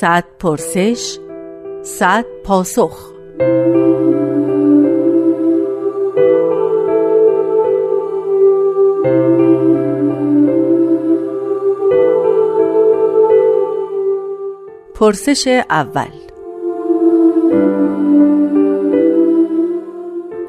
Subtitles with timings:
[0.00, 1.18] صد پرسش
[1.82, 3.12] صد پاسخ
[14.94, 16.04] پرسش اول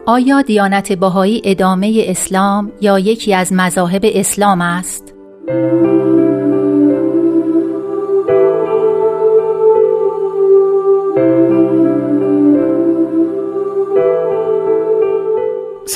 [0.06, 5.14] آیا دیانت بهایی ادامه اسلام یا یکی از مذاهب اسلام است؟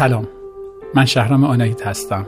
[0.01, 0.27] سلام.
[0.95, 2.27] من شهرام آنایت هستم.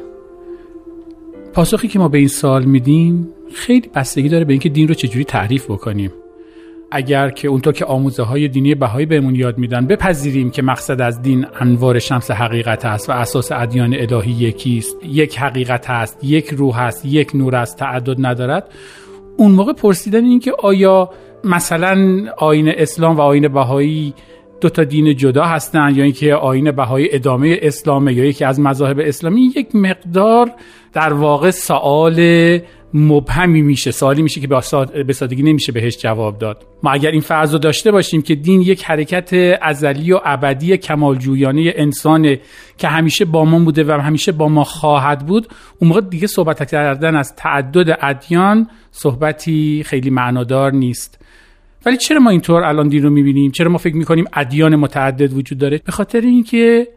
[1.53, 5.23] پاسخی که ما به این سال میدیم خیلی بستگی داره به اینکه دین رو چجوری
[5.23, 6.11] تعریف بکنیم.
[6.91, 11.21] اگر که اونطور که آموزه های دینی بهایی بهمون یاد میدن بپذیریم که مقصد از
[11.21, 16.49] دین انوار شمس حقیقت است و اساس ادیان الهی یکی است یک حقیقت است یک
[16.49, 18.69] روح است یک نور است تعدد ندارد
[19.37, 21.09] اون موقع پرسیدن این که آیا
[21.43, 24.13] مثلا آین اسلام و آین بهایی
[24.63, 28.99] دو تا دین جدا هستن یا اینکه آین بهایی ادامه اسلامه یا یکی از مذاهب
[28.99, 30.51] اسلامی یک مقدار
[30.93, 32.59] در واقع سوال
[32.93, 34.47] مبهمی میشه سوالی میشه که
[35.07, 36.65] به سادگی نمیشه بهش جواب داد.
[36.83, 41.73] ما اگر این فرض رو داشته باشیم که دین یک حرکت ازلی و ابدی کمالجویانه
[41.75, 42.39] انسانه
[42.77, 45.47] که همیشه با ما بوده و همیشه با ما خواهد بود
[45.79, 51.19] اون موقع دیگه صحبت کردن از تعدد ادیان صحبتی خیلی معنادار نیست.
[51.85, 55.57] ولی چرا ما اینطور الان دین رو می‌بینیم؟ چرا ما فکر می‌کنیم ادیان متعدد وجود
[55.57, 56.87] داره؟ به خاطر اینکه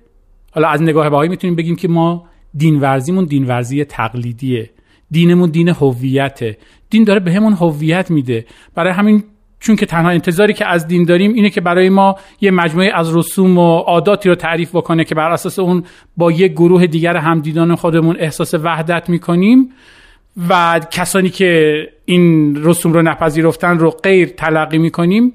[0.51, 4.71] حالا از نگاه بهایی می‌تونیم بگیم که ما دین ورزیمون دین ورزی تقلیدیه.
[5.11, 6.59] دینمون دین هویته.
[6.91, 8.47] دین داره بهمون به هویت میده.
[8.75, 9.25] برای همین
[9.61, 13.17] چون که تنها انتظاری که از دین داریم اینه که برای ما یه مجموعه از
[13.17, 15.85] رسوم و عاداتی رو تعریف بکنه که بر اساس اون
[16.17, 19.71] با یک گروه دیگر همدیدان خودمون احساس وحدت می‌کنیم.
[20.49, 25.35] و کسانی که این رسوم رو نپذیرفتن رو غیر تلقی می‌کنیم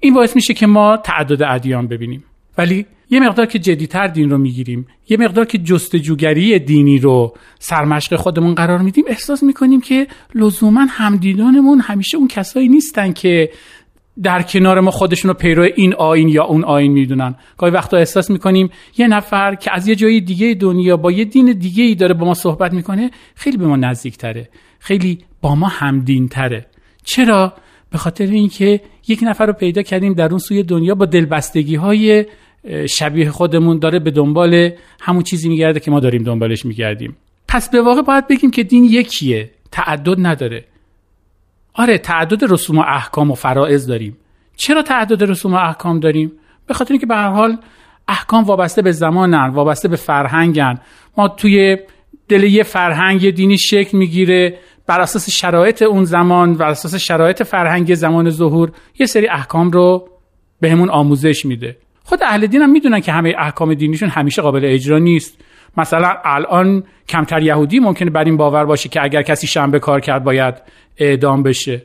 [0.00, 2.24] این باعث میشه که ما تعدد ادیان ببینیم.
[2.58, 8.16] ولی یه مقدار که جدیتر دین رو می‌گیریم یه مقدار که جستجوگری دینی رو سرمشق
[8.16, 13.50] خودمون قرار میدیم احساس می‌کنیم که لزوما همدیدانمون همیشه اون کسایی نیستن که
[14.22, 17.34] در کنار ما خودشون رو پیرو این آین یا اون آین می‌دونن.
[17.58, 21.52] گاهی وقتا احساس می‌کنیم یه نفر که از یه جای دیگه دنیا با یه دین
[21.52, 24.48] دیگه ای داره با ما صحبت می‌کنه خیلی به ما نزدیک تره
[24.78, 26.66] خیلی با ما همدین تره
[27.04, 27.52] چرا؟
[27.90, 32.26] به خاطر اینکه یک نفر رو پیدا کردیم در اون سوی دنیا با دلبستگی های
[32.88, 34.70] شبیه خودمون داره به دنبال
[35.00, 37.16] همون چیزی میگرده که ما داریم دنبالش میگردیم.
[37.48, 39.50] پس به واقع باید بگیم که دین یکیه.
[39.72, 40.64] تعدد نداره.
[41.74, 44.16] آره تعدد رسوم و احکام و فرائض داریم.
[44.56, 46.32] چرا تعدد رسوم و احکام داریم؟
[46.66, 47.56] به خاطر اینکه به هر حال
[48.08, 50.78] احکام وابسته به زمانن وابسته به فرهنگن.
[51.16, 51.78] ما توی
[52.28, 54.58] دل یه فرهنگ دینی شکل می‌گیره.
[54.86, 60.08] بر اساس شرایط اون زمان بر اساس شرایط فرهنگ زمان ظهور یه سری احکام رو
[60.60, 61.76] بهمون آموزش میده.
[62.04, 65.40] خود اهل دین هم می‌دونن که همه احکام دینیشون همیشه قابل اجرا نیست.
[65.76, 70.24] مثلا الان کمتر یهودی ممکنه بر این باور باشه که اگر کسی شنبه کار کرد
[70.24, 70.54] باید
[70.98, 71.82] اعدام بشه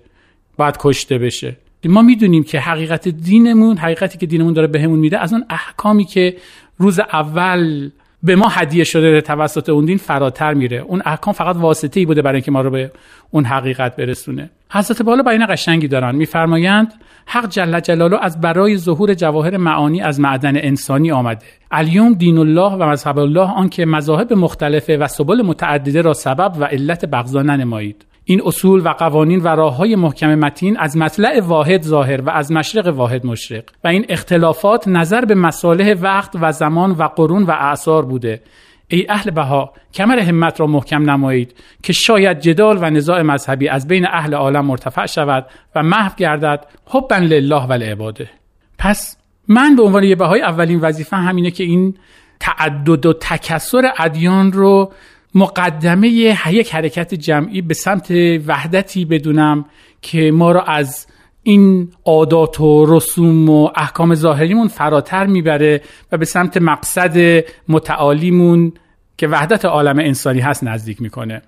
[0.58, 1.58] باید کشته بشه.
[1.86, 6.36] ما می‌دونیم که حقیقت دینمون حقیقتی که دینمون داره بهمون میده از اون احکامی که
[6.78, 7.90] روز اول
[8.24, 10.78] به ما هدیه شده توسط اون دین فراتر میره.
[10.78, 12.92] اون احکام فقط واسطه ای بوده برای اینکه ما رو به
[13.32, 14.50] اون حقیقت برسونه.
[14.72, 16.16] حضرت بالا بیان قشنگی دارن.
[16.16, 16.94] میفرمایند
[17.26, 21.46] حق جل جلاله از برای ظهور جواهر معانی از معدن انسانی آمده.
[21.72, 26.64] الیوم دین الله و مذهب الله آنکه مذاهب مختلفه و سبل متعدده را سبب و
[26.64, 28.06] علت بغضا ننمایید.
[28.30, 32.52] این اصول و قوانین و راه های محکم متین از مطلع واحد ظاهر و از
[32.52, 37.52] مشرق واحد مشرق و این اختلافات نظر به مصالح وقت و زمان و قرون و
[37.52, 38.42] اعثار بوده.
[38.88, 43.88] ای اهل بها کمر همت را محکم نمایید که شاید جدال و نزاع مذهبی از
[43.88, 46.66] بین اهل عالم مرتفع شود و محو گردد.
[46.86, 48.30] حبا لله و لعباده.
[48.78, 49.18] پس
[49.48, 51.98] من به عنوان یه بهای اولین وظیفه همینه که این
[52.40, 54.92] تعدد و تکسر ادیان رو
[55.36, 58.12] مقدمه یک حرکت جمعی به سمت
[58.48, 59.66] وحدتی بدونم
[60.02, 61.08] که ما را از
[61.44, 65.82] این عادات و رسوم و احکام ظاهریمون فراتر می‌بره
[66.12, 68.74] و به سمت مقصد متعالیمون
[69.18, 71.42] که وحدت عالم انسانی هست نزدیک می‌کنه.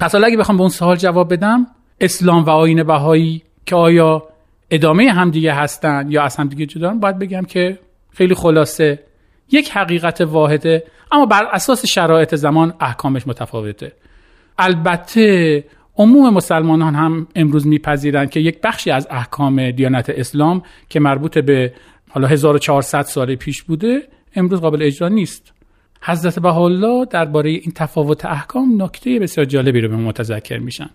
[0.00, 1.66] پس حالا اگه بخوام به اون سوال جواب بدم
[2.00, 4.22] اسلام و آین بهایی که آیا
[4.70, 7.78] ادامه همدیگه هستن یا از همدیگه جدا؟ باید بگم که
[8.10, 8.98] خیلی خلاصه.
[9.50, 13.92] یک حقیقت واحده اما بر اساس شرایط زمان احکامش متفاوته.
[14.58, 15.64] البته
[15.96, 21.72] عموم مسلمانان هم امروز میپذیرند که یک بخشی از احکام دیانت اسلام که مربوط به
[22.08, 24.02] حالا 1400 سال پیش بوده
[24.34, 25.52] امروز قابل اجرا نیست.
[26.02, 30.90] حضرت بهاءالله درباره این تفاوت احکام نکته بسیار جالبی رو به متذکر میشن.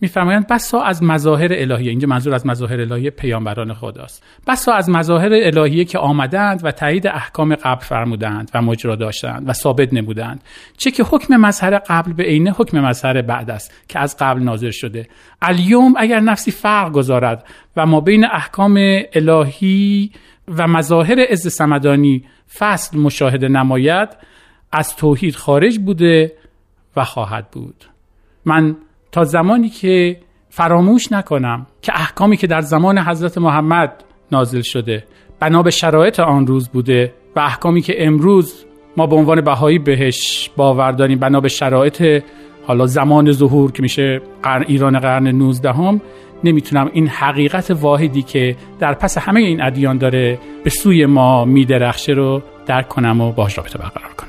[0.00, 1.90] میفرمایند بسا از مظاهر الهیه.
[1.90, 4.24] اینجا منظور از مظاهر الهیه پیامبران خداست.
[4.46, 9.52] بسا از مظاهر الهیه که آمدند و تایید احکام قبل فرمودند و مجرا داشتند و
[9.52, 10.42] ثابت نمودند
[10.76, 14.70] چه که حکم مظهر قبل به عینه حکم مظهر بعد است که از قبل ناظر
[14.70, 15.08] شده.
[15.42, 17.44] الیوم اگر نفسی فرق گذارد
[17.76, 18.78] و ما بین احکام
[19.12, 20.10] الهی
[20.48, 22.24] و مظاهر عز سمدانی
[22.58, 24.08] فصل مشاهده نماید
[24.72, 26.32] از توحید خارج بوده
[26.96, 27.84] و خواهد بود.
[28.44, 28.76] من
[29.18, 30.16] تا زمانی که
[30.48, 35.04] فراموش نکنم که احکامی که در زمان حضرت محمد نازل شده
[35.40, 38.64] بنا به شرایط آن روز بوده و احکامی که امروز
[38.96, 42.22] ما به عنوان بهایی بهش باور داریم بنا به شرایط
[42.66, 46.00] حالا زمان ظهور که میشه قرن ایران قرن 19 هم
[46.44, 52.12] نمی‌تونم این حقیقت واحدی که در پس همه این ادیان داره به سوی ما میدرخشه
[52.12, 54.27] رو درک کنم و باش رابطه برقرار کنم.